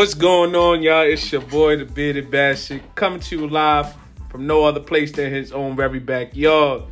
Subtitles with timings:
[0.00, 1.02] What's going on, y'all?
[1.02, 3.94] It's your boy, the Bearded Bastard, coming to you live
[4.30, 6.84] from no other place than his own very backyard.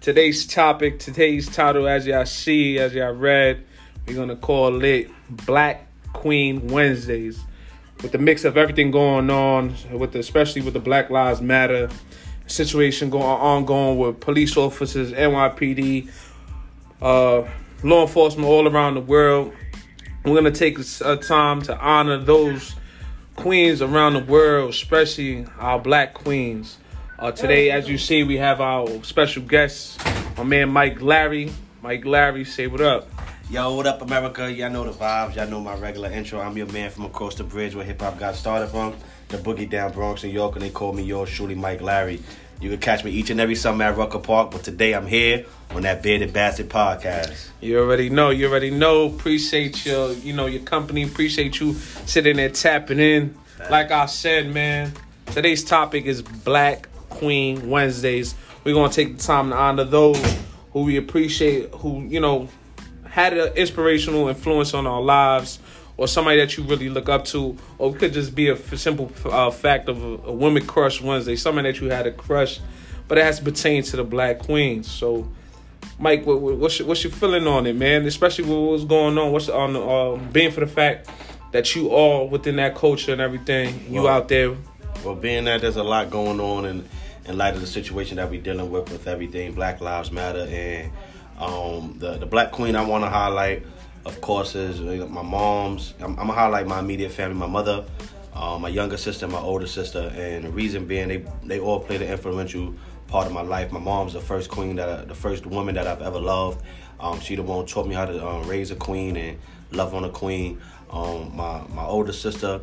[0.00, 3.64] Today's topic, today's title, as y'all see, as y'all read,
[4.08, 7.38] we're gonna call it Black Queen Wednesdays.
[8.02, 11.90] With the mix of everything going on, with the, especially with the Black Lives Matter
[12.48, 16.10] situation going ongoing with police officers, NYPD,
[17.02, 17.44] uh,
[17.84, 19.54] law enforcement all around the world.
[20.24, 22.76] We're gonna take a time to honor those
[23.34, 26.78] queens around the world, especially our black queens.
[27.18, 30.00] Uh, today, as you see, we have our special guest,
[30.36, 31.50] my man Mike Larry.
[31.82, 33.08] Mike Larry, say what up.
[33.50, 34.50] Yo, what up, America?
[34.50, 35.34] Y'all know the vibes.
[35.34, 36.40] Y'all know my regular intro.
[36.40, 38.94] I'm your man from across the bridge where hip hop got started from,
[39.26, 42.22] the Boogie Down Bronx, New York, and they call me yours truly, Mike Larry.
[42.62, 45.46] You can catch me each and every summer at Rucker Park, but today I'm here
[45.72, 47.48] on that Bearded Bastard podcast.
[47.60, 48.30] You already know.
[48.30, 49.06] You already know.
[49.06, 51.02] Appreciate your, you know, your company.
[51.02, 53.34] Appreciate you sitting there tapping in.
[53.68, 54.92] Like I said, man,
[55.26, 58.36] today's topic is Black Queen Wednesdays.
[58.62, 60.22] We're gonna take the time to honor those
[60.72, 62.48] who we appreciate, who you know
[63.08, 65.58] had an inspirational influence on our lives,
[65.96, 68.76] or somebody that you really look up to, or it could just be a f-
[68.76, 72.60] simple uh, fact of a, a women crush Wednesday, somebody that you had a crush,
[73.08, 74.90] but it has to pertain to the Black Queens.
[74.90, 75.30] So.
[75.98, 78.04] Mike, what, what, what's your, what's your feeling on it, man?
[78.06, 79.30] Especially what's going on.
[79.30, 81.08] What's on uh, being for the fact
[81.52, 84.56] that you all within that culture and everything, you Well, out there.
[85.04, 86.88] Well, being that there's a lot going on in,
[87.26, 90.90] in light of the situation that we're dealing with with everything, Black Lives Matter, and
[91.38, 93.64] um, the, the Black Queen I want to highlight,
[94.04, 95.94] of course, is uh, my mom's.
[96.00, 97.84] I'm, I'm to highlight my immediate family, my mother,
[98.34, 102.02] uh, my younger sister, my older sister, and the reason being they, they all played
[102.02, 102.74] an influential
[103.06, 103.70] part of my life.
[103.72, 106.64] My mom's the first queen that I, the first woman that I've ever loved.
[106.98, 109.38] Um, she the one taught me how to um, raise a queen and
[109.70, 110.60] love on a queen.
[110.90, 112.60] Um, my my older sister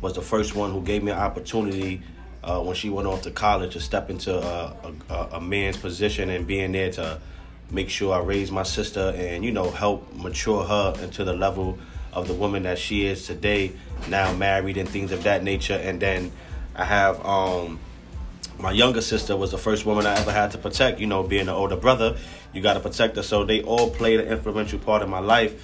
[0.00, 2.02] was the first one who gave me an opportunity
[2.44, 4.76] uh, when she went off to college to step into a,
[5.10, 7.20] a, a man's position and being there to
[7.70, 11.78] make sure I raise my sister and you know help mature her into the level
[12.12, 13.72] of the woman that she is today.
[14.08, 16.32] Now married and things of that nature, and then
[16.74, 17.80] I have um
[18.58, 21.00] my younger sister was the first woman I ever had to protect.
[21.00, 22.16] You know, being an older brother,
[22.52, 23.22] you got to protect her.
[23.22, 25.62] So they all played an influential part in my life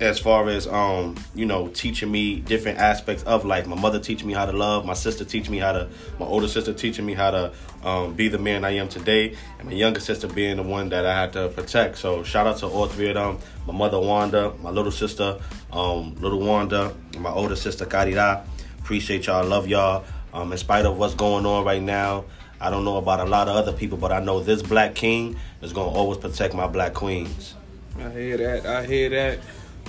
[0.00, 3.66] as far as um you know teaching me different aspects of life.
[3.66, 4.84] My mother teaching me how to love.
[4.84, 7.52] My sister teaching me how to my older sister teaching me how to
[7.82, 9.36] um, be the man i am today.
[9.58, 11.98] And my younger sister being the one that i had to protect.
[11.98, 13.38] So shout out to all three of them.
[13.66, 14.54] My mother wanda.
[14.62, 15.40] My little sister
[15.72, 16.94] um little wanda.
[17.12, 18.44] And my older sister Karira.
[18.80, 19.46] appreciate y'all.
[19.46, 20.04] Love y'all.
[20.32, 22.24] Um in spite of what's going on right now
[22.60, 25.36] i don't know about a lot of other people but i know this black king
[25.60, 27.54] is going to always protect my black queens.
[27.98, 28.66] I hear that.
[28.66, 29.38] I hear that.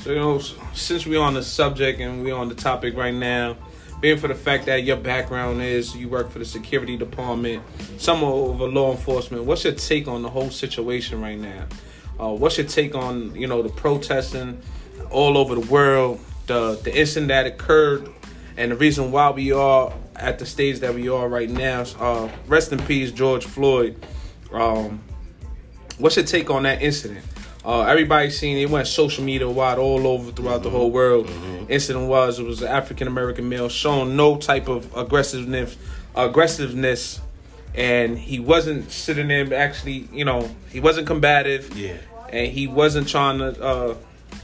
[0.06, 0.38] So you know,
[0.76, 3.58] since we're on the subject and we're on the topic right now,
[4.02, 7.64] being for the fact that your background is you work for the security department,
[7.98, 9.46] some over law enforcement.
[9.46, 11.66] What's your take on the whole situation right now?
[12.20, 14.62] Uh, what's your take on you know the protesting
[15.10, 18.08] all over the world, the the incident that occurred,
[18.58, 21.82] and the reason why we are at the stage that we are right now?
[21.98, 24.06] Uh, rest in peace, George Floyd.
[24.52, 25.02] Um,
[25.98, 27.26] what's your take on that incident?
[27.66, 28.70] Uh, everybody seen it.
[28.70, 31.30] went social media wide all over throughout the whole world.
[31.68, 35.76] Incident was it was an African American male showing no type of aggressiveness,
[36.16, 37.22] aggressiveness,
[37.74, 40.08] and he wasn't sitting there actually.
[40.14, 41.76] You know, he wasn't combative.
[41.76, 41.98] Yeah.
[42.30, 43.62] and he wasn't trying to.
[43.64, 43.96] Uh,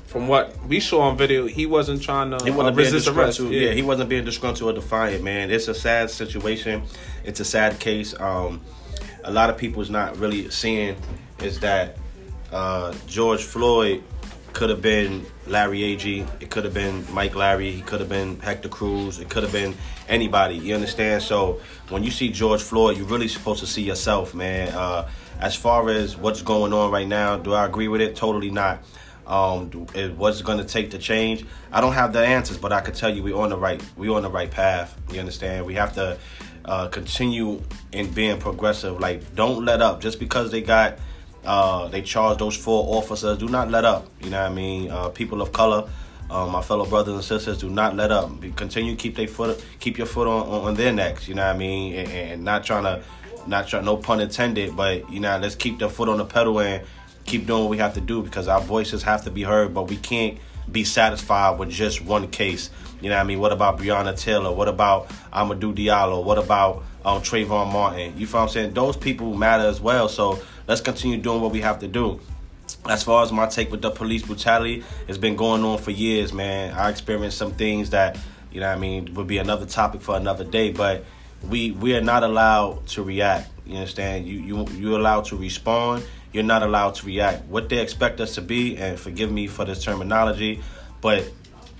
[0.08, 3.08] from what we saw on video, he wasn't trying to He uh, wasn't being resist
[3.08, 3.38] arrest.
[3.38, 3.53] disgruntled.
[3.62, 3.72] Yeah.
[3.72, 5.52] he wasn't being disgruntled or defiant, man.
[5.52, 6.84] It's a sad situation.
[7.24, 8.14] It's a sad case.
[8.20, 8.59] Um,
[9.24, 10.98] a lot of people's not really seeing
[11.40, 11.98] is that
[12.51, 14.03] uh, George Floyd
[14.53, 16.28] could have been Larry Agee.
[16.41, 17.72] It could have been Mike Larry.
[17.72, 19.19] He could have been Hector Cruz.
[19.19, 19.75] It could have been
[20.09, 20.56] anybody.
[20.56, 21.23] You understand?
[21.23, 24.69] So when you see George Floyd, you're really supposed to see yourself, man.
[24.73, 25.09] Uh,
[25.40, 28.16] as far as what's going on right now, do I agree with it?
[28.16, 28.84] Totally not.
[29.26, 31.46] Um, it- what's going to take to change?
[31.72, 34.14] I don't have the answers, but I can tell you we're on the right we're
[34.16, 34.99] on the right path.
[35.11, 35.66] You understand?
[35.66, 36.17] We have to
[36.66, 37.61] uh, continue
[37.93, 38.99] in being progressive.
[38.99, 40.97] Like, don't let up just because they got
[41.46, 43.38] uh, they charged those four officers.
[43.38, 44.08] Do not let up.
[44.22, 44.91] You know what I mean?
[44.91, 45.90] Uh, people of color,
[46.29, 48.29] uh, my fellow brothers and sisters, do not let up.
[48.55, 51.28] Continue keep their foot keep your foot on, on, on their necks.
[51.28, 51.96] You know what I mean?
[51.96, 53.03] And, and not trying to
[53.47, 56.59] not try no pun intended, but you know let's keep the foot on the pedal
[56.59, 56.85] and
[57.26, 59.90] keep doing what we have to do because our voices have to be heard, but
[59.90, 60.38] we can't
[60.72, 62.70] be satisfied with just one case.
[63.02, 63.40] You know what I mean?
[63.40, 64.52] What about Breonna Taylor?
[64.53, 66.23] What about Amadou Diallo?
[66.23, 68.17] What about um, Trayvon Martin?
[68.17, 68.73] You feel I'm saying?
[68.73, 70.08] Those people matter as well.
[70.08, 72.19] So let's continue doing what we have to do.
[72.90, 76.31] as far as my take with the police brutality, it's been going on for years,
[76.34, 76.73] man.
[76.73, 78.17] I experienced some things that,
[78.52, 81.03] you know I mean, would be another topic for another day, but
[81.49, 83.49] we we are not allowed to react.
[83.66, 84.28] You understand?
[84.28, 86.03] You you you're allowed to respond.
[86.34, 87.46] You're not allowed to react.
[87.46, 90.61] What they expect us to be, and forgive me for this terminology,
[91.02, 91.23] but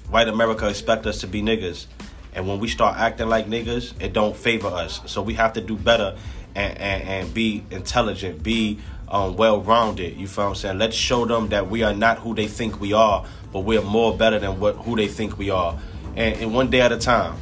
[0.10, 1.86] white America expect us to be niggas.
[2.34, 5.01] And when we start acting like niggas, it don't favor us.
[5.06, 6.18] So we have to do better
[6.56, 10.18] and, and, and be intelligent, be um, well rounded.
[10.18, 10.77] You feel what I'm saying?
[10.77, 14.15] Let's show them that we are not who they think we are, but we're more
[14.18, 15.77] better than what who they think we are.
[16.15, 17.38] And, and one day at a time.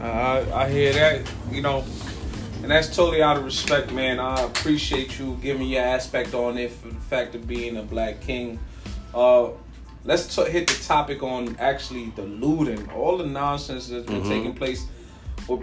[0.00, 1.84] Uh, I, I hear that, you know,
[2.62, 4.20] and that's totally out of respect, man.
[4.20, 8.20] I appreciate you giving your aspect on it for the fact of being a black
[8.20, 8.58] king.
[9.14, 9.48] Uh,
[10.04, 14.28] let's t- hit the topic on actually the looting, all the nonsense that's been Mhm.
[14.28, 14.86] taking place.
[15.48, 15.62] With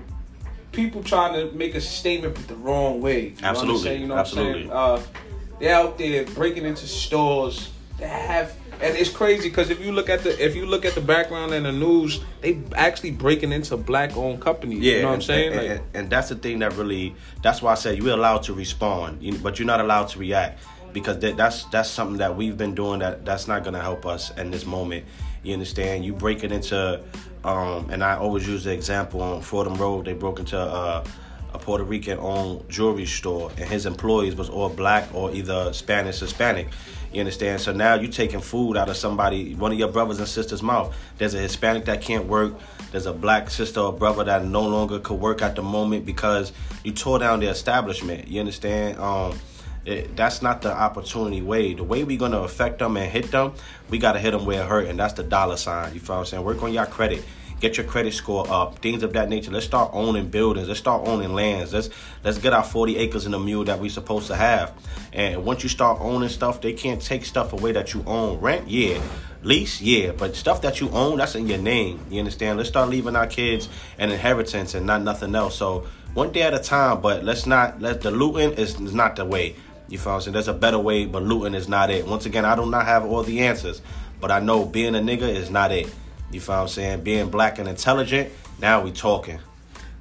[0.76, 3.30] people trying to make a statement but the wrong way.
[3.30, 3.96] You Absolutely.
[3.96, 4.68] You know Absolutely.
[4.68, 5.16] what I'm saying?
[5.16, 7.72] Uh, they're out there breaking into stores.
[7.98, 10.96] They have, and it's crazy because if you look at the if you look at
[10.96, 14.80] the background and the news, they actually breaking into black owned companies.
[14.80, 15.54] Yeah, you know what I'm saying?
[15.54, 17.16] And, Like, and, and that's the thing that really.
[17.42, 20.60] That's why I said you're allowed to respond, but you're not allowed to react
[20.92, 24.36] because that, that's that's something that we've been doing that that's not gonna help us
[24.38, 25.06] in this moment.
[25.44, 26.04] You understand?
[26.04, 27.04] You break it into,
[27.46, 30.06] um, and I always use the example on Fordham Road.
[30.06, 31.06] They broke into uh,
[31.54, 36.22] a Puerto Rican owned jewelry store, and his employees was all black or either Spanish,
[36.22, 36.70] or Hispanic.
[37.14, 37.62] You understand?
[37.62, 40.94] So now you're taking food out of somebody, one of your brothers and sisters' mouth.
[41.18, 42.56] There's a Hispanic that can't work.
[42.92, 46.52] There's a black sister or brother that no longer could work at the moment because
[46.84, 48.28] you tore down the establishment.
[48.28, 48.98] You understand?
[49.00, 49.40] Um,
[49.86, 51.74] it, that's not the opportunity way.
[51.76, 53.54] The way we're gonna affect them and hit them,
[53.90, 55.94] we gotta hit them where it hurt, and that's the dollar sign.
[55.94, 56.44] You feel what I'm saying?
[56.44, 57.24] Work on your credit.
[57.62, 59.50] Get your credit score up, things of that nature.
[59.50, 60.68] Let's start owning buildings.
[60.68, 61.74] Let's start owning lands.
[61.74, 61.90] Let's
[62.24, 64.74] let's get our 40 acres in the mule that we're supposed to have.
[65.14, 68.40] And once you start owning stuff, they can't take stuff away that you own.
[68.42, 69.02] Rent, yeah.
[69.42, 70.12] Lease, yeah.
[70.12, 72.06] But stuff that you own, that's in your name.
[72.10, 72.58] You understand?
[72.58, 75.56] Let's start leaving our kids an inheritance and not nothing else.
[75.56, 79.16] So one day at a time, but let's not let the looting is, is not
[79.16, 79.56] the way.
[79.88, 80.34] You feel what I'm saying?
[80.34, 82.08] There's a better way, but looting is not it.
[82.08, 83.82] Once again, I do not have all the answers,
[84.20, 85.94] but I know being a nigga is not it.
[86.36, 87.02] You feel what I'm saying?
[87.04, 88.30] Being black and intelligent,
[88.60, 89.40] now we talking.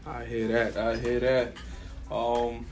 [0.05, 0.77] I hear that.
[0.77, 1.53] I hear that.
[2.11, 2.67] Um,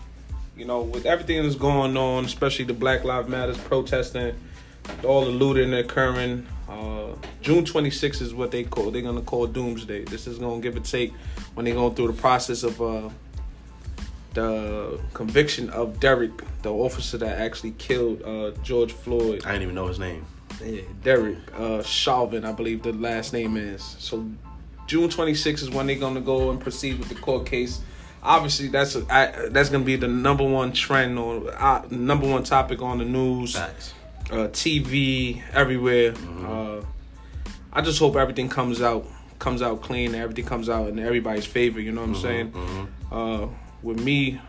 [0.56, 4.34] you know, with everything that's going on, especially the Black Lives Matters protesting,
[5.04, 6.44] all the looting occurring.
[6.68, 8.90] Uh, June 26th is what they call.
[8.90, 10.06] They're gonna call Doomsday.
[10.06, 11.12] This is gonna give a take
[11.54, 13.10] when they're going through the process of uh,
[14.34, 16.32] the conviction of Derek,
[16.62, 19.44] the officer that actually killed uh, George Floyd.
[19.44, 20.26] I didn't even know his name.
[20.64, 23.82] Yeah, Derek uh, Chauvin, I believe the last name is.
[23.98, 24.24] So
[24.86, 27.80] June 26th is when they're gonna go and proceed with the court case.
[28.22, 32.44] Obviously, that's a, I, that's gonna be the number one trend or uh, number one
[32.44, 33.56] topic on the news,
[34.30, 36.14] uh, TV, everywhere.
[36.46, 36.82] Uh,
[37.72, 39.06] I just hope everything comes out
[39.38, 41.80] comes out clean, everything comes out in everybody's favor.
[41.80, 42.52] You know what I'm saying?
[43.10, 43.46] Uh,
[43.82, 44.40] with me,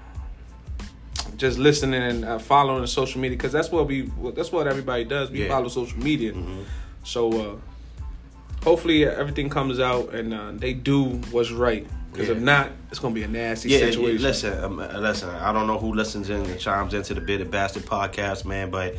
[1.37, 5.03] just listening and uh, following the social media because that's what we that's what everybody
[5.03, 5.29] does.
[5.31, 5.49] We Yeah.
[5.49, 6.33] follow social media.
[7.03, 7.55] So uh,
[8.63, 11.87] hopefully everything comes out and uh, they do what's right.
[12.11, 14.21] Because if not, it's gonna be a nasty Yeah, yeah, situation.
[14.21, 15.29] listen, um, uh, listen.
[15.29, 18.69] I don't know who listens in and chimes into the Bearded Bastard podcast, man.
[18.69, 18.95] But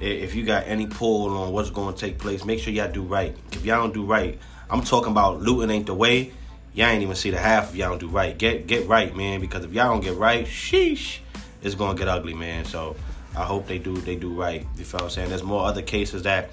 [0.00, 3.02] if you got any pull on what's going to take place, make sure y'all do
[3.02, 3.34] right.
[3.52, 4.38] If y'all don't do right,
[4.70, 6.32] I'm talking about looting ain't the way.
[6.74, 8.36] Y'all ain't even see the half if y'all don't do right.
[8.36, 9.40] Get get right, man.
[9.40, 11.20] Because if y'all don't get right, sheesh,
[11.62, 12.64] it's gonna get ugly, man.
[12.64, 12.96] So
[13.36, 14.66] I hope they do they do right.
[14.76, 15.28] You feel what I'm saying?
[15.30, 16.50] There's more other cases that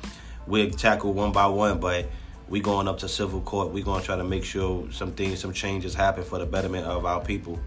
[0.48, 2.06] we'll tackle one by one, but
[2.48, 3.72] we going up to civil court.
[3.72, 7.06] We gonna try to make sure some things, some changes happen for the betterment of
[7.06, 7.60] our people.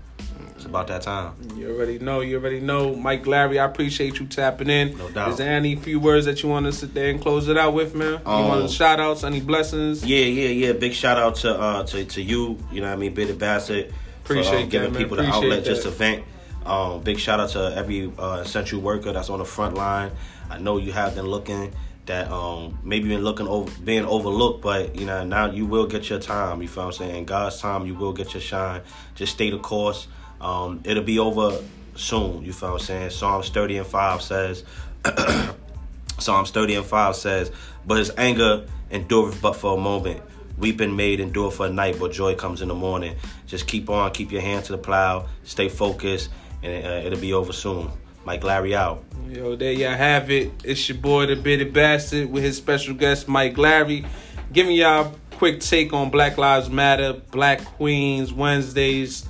[0.55, 1.35] It's about that time.
[1.57, 2.21] You already know.
[2.21, 2.95] You already know.
[2.95, 4.99] Mike Larry, I appreciate you tapping in.
[4.99, 5.31] No doubt.
[5.31, 7.75] Is there any few words that you want to sit there and close it out
[7.75, 8.15] with, man?
[8.15, 10.05] you Um, want shout outs, any blessings?
[10.05, 10.73] Yeah, yeah, yeah.
[10.73, 12.59] Big shout out to uh to, to you.
[12.73, 13.93] You know what I mean, Bearded Bastard.
[14.25, 15.03] Appreciate for, um, that, giving man.
[15.03, 16.25] people the outlet just to vent.
[16.67, 20.11] Um, big shout out to every uh, essential worker that's on the front line.
[20.51, 21.73] I know you have been looking
[22.07, 26.09] that um maybe been looking over being overlooked, but you know now you will get
[26.11, 26.61] your time.
[26.63, 27.17] You feel what I'm saying?
[27.17, 28.83] In God's time, you will get your shine.
[29.15, 30.09] Just stay the course.
[30.41, 31.63] Um, it'll be over
[31.95, 32.45] soon.
[32.45, 33.11] You feel what I'm saying?
[33.11, 34.65] Psalms 30 and 5 says.
[36.19, 37.53] Psalms 30 and 5 says,
[37.87, 40.23] But his anger endureth but for a moment.
[40.57, 43.15] Weeping made endure for a night, but joy comes in the morning.
[43.47, 46.31] Just keep on, keep your hand to the plow, stay focused,
[46.63, 47.91] and uh, it'll be over soon.
[48.25, 49.05] Mike Larry out.
[49.29, 50.51] Yo, there y'all have it.
[50.65, 54.05] It's your boy, the Bearded Bastard, with his special guest, Mike Larry,
[54.53, 59.27] giving y'all a quick take on Black Lives Matter, Black Queens Wednesdays,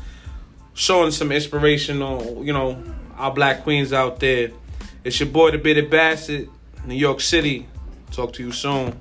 [0.75, 2.83] showing some inspiration on, you know,
[3.17, 4.51] our black queens out there.
[5.05, 6.49] It's your boy, the Bearded Bastard,
[6.85, 7.69] New York City.
[8.11, 8.99] Talk to you soon.